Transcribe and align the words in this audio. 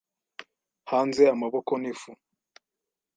hanze 0.91 1.21
amaboko 1.33 1.71
n'ifu, 1.81 2.11